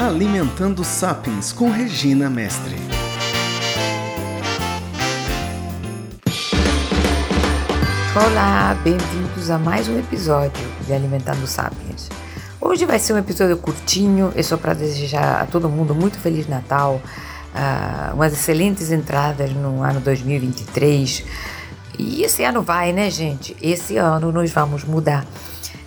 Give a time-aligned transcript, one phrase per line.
[0.00, 2.74] Alimentando Sapiens com Regina Mestre.
[8.16, 12.08] Olá, bem-vindos a mais um episódio de Alimentando Sapiens.
[12.60, 16.48] Hoje vai ser um episódio curtinho, é só para desejar a todo mundo muito Feliz
[16.48, 17.00] Natal,
[17.54, 21.24] uh, umas excelentes entradas no ano 2023.
[21.96, 23.56] E esse ano vai, né, gente?
[23.62, 25.24] Esse ano nós vamos mudar.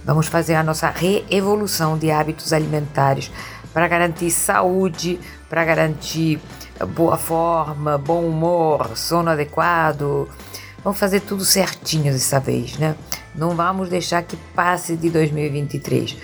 [0.06, 3.30] Vamos fazer a nossa reevolução de hábitos alimentares
[3.74, 5.20] para garantir saúde,
[5.50, 6.40] para garantir
[6.96, 10.30] boa forma, bom humor, sono adequado.
[10.82, 12.96] Vamos fazer tudo certinho dessa vez, né?
[13.36, 16.16] Não vamos deixar que passe de 2023.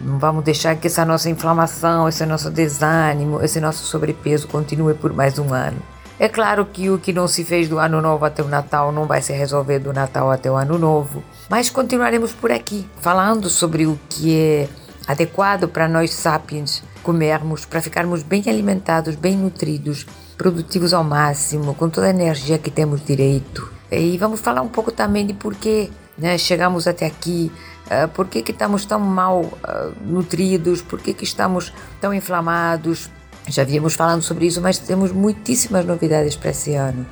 [0.00, 5.12] Não vamos deixar que essa nossa inflamação, esse nosso desânimo, esse nosso sobrepeso continue por
[5.12, 5.78] mais um ano.
[6.18, 9.06] É claro que o que não se fez do ano novo até o Natal não
[9.06, 13.86] vai se resolver do Natal até o ano novo, mas continuaremos por aqui falando sobre
[13.86, 14.68] o que é
[15.08, 21.88] adequado para nós sapiens comermos, para ficarmos bem alimentados, bem nutridos, produtivos ao máximo, com
[21.88, 23.72] toda a energia que temos direito.
[23.90, 27.50] E vamos falar um pouco também de por que né, chegamos até aqui,
[27.90, 33.10] uh, por que, que estamos tão mal uh, nutridos, por que, que estamos tão inflamados.
[33.48, 37.04] Já víamos falando sobre isso, mas temos muitíssimas novidades para esse ano.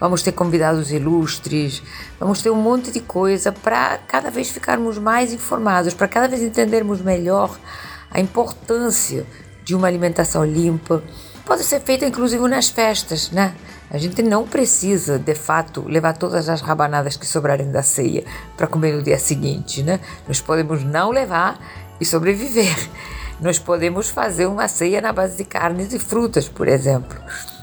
[0.00, 1.82] Vamos ter convidados ilustres,
[2.18, 6.42] vamos ter um monte de coisa para cada vez ficarmos mais informados, para cada vez
[6.42, 7.56] entendermos melhor
[8.10, 9.24] a importância
[9.64, 11.02] de uma alimentação limpa.
[11.46, 13.54] Pode ser feita inclusive nas festas, né?
[13.90, 18.24] A gente não precisa, de fato, levar todas as rabanadas que sobrarem da ceia
[18.56, 20.00] para comer no dia seguinte, né?
[20.26, 21.58] Nós podemos não levar
[22.00, 22.76] e sobreviver.
[23.40, 27.18] Nós podemos fazer uma ceia na base de carnes e frutas, por exemplo.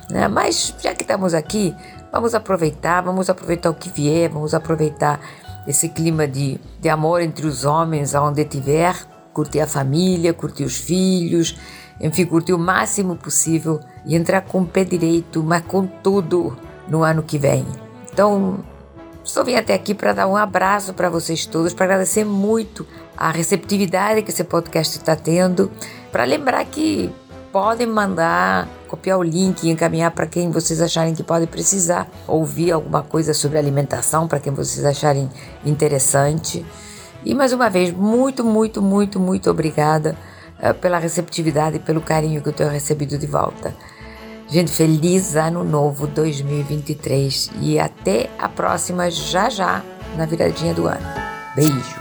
[0.10, 0.28] Né?
[0.28, 1.74] Mas já que estamos aqui,
[2.12, 5.20] vamos aproveitar, vamos aproveitar o que vier, vamos aproveitar
[5.66, 8.96] esse clima de, de amor entre os homens, aonde tiver,
[9.34, 11.58] curtir a família, curtir os filhos,
[12.02, 16.58] enfim, curtir o máximo possível e entrar com o pé direito, mas com tudo
[16.88, 17.66] no ano que vem.
[18.12, 18.60] Então,
[19.24, 22.86] só vim até aqui para dar um abraço para vocês todos, para agradecer muito
[23.16, 25.72] a receptividade que esse podcast está tendo,
[26.12, 27.14] para lembrar que
[27.52, 32.72] podem mandar, copiar o link e encaminhar para quem vocês acharem que pode precisar, ouvir
[32.72, 35.30] alguma coisa sobre alimentação para quem vocês acharem
[35.64, 36.66] interessante.
[37.24, 40.18] E mais uma vez, muito, muito, muito, muito obrigada
[40.74, 43.74] pela receptividade e pelo carinho que eu tenho recebido de volta.
[44.48, 49.82] Gente, feliz ano novo 2023 e até a próxima já já
[50.18, 51.08] na viradinha do ano.
[51.56, 52.01] Beijo!